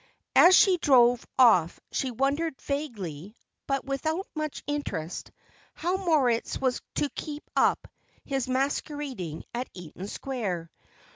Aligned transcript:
As 0.35 0.55
she 0.55 0.79
drove 0.79 1.27
off 1.37 1.79
she 1.91 2.09
wondered 2.09 2.59
vaguely, 2.59 3.35
but 3.67 3.85
without 3.85 4.25
much 4.33 4.63
interest, 4.65 5.29
how 5.75 5.95
Moritz 5.97 6.59
was 6.59 6.81
to 6.95 7.07
keep 7.11 7.43
up 7.55 7.87
his 8.25 8.47
masquerading 8.47 9.43
at 9.53 9.69
Eaton 9.75 10.07
Square. 10.07 10.71